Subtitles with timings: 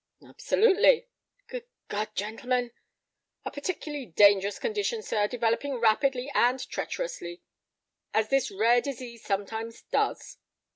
[0.27, 1.09] "Absolutely."
[1.47, 2.71] "Good God, gentlemen!"
[3.45, 7.43] "A peculiarly dangerous condition, sir, developing rapidly and treacherously,
[8.11, 10.39] as this rare disease sometimes does."